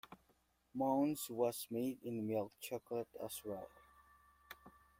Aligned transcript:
Mounds 0.73 1.29
was 1.29 1.67
made 1.69 1.99
in 2.01 2.25
milk 2.25 2.53
chocolate, 2.59 3.07
as 3.23 3.39
well. 3.45 3.69